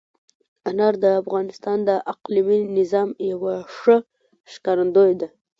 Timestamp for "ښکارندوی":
4.51-5.11